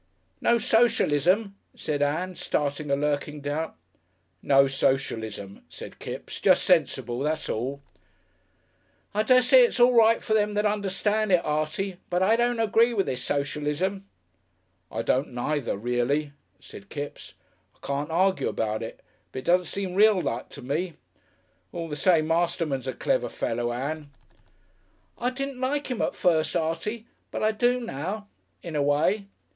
[0.41, 3.75] "No socialism," said Ann, starting a lurking doubt.
[4.41, 7.83] "No socialism," said Kipps; "just sensible, that's all."
[9.13, 12.95] "I dessay it's all right for them that understand it, Artie, but I don't agree
[12.95, 14.07] with this socialism."
[14.91, 17.35] "I don't neither, reely," said Kipps.
[17.79, 20.95] "I can't argue about it, but it don't seem real like to me.
[21.71, 24.09] All the same Masterman's a clever fellow, Ann."
[25.19, 28.27] "I didn't like 'im at first, Artie, but I do now
[28.63, 29.27] in a way.